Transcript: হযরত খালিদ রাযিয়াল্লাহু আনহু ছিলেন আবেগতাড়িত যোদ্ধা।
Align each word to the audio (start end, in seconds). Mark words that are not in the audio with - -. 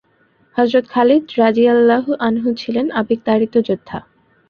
হযরত 0.55 0.85
খালিদ 0.89 1.23
রাযিয়াল্লাহু 1.37 2.11
আনহু 2.27 2.49
ছিলেন 2.61 2.85
আবেগতাড়িত 2.99 3.53
যোদ্ধা। 3.67 3.97